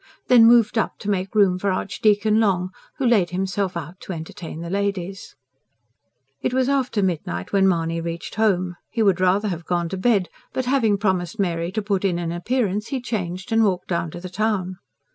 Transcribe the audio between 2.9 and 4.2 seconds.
who laid himself out to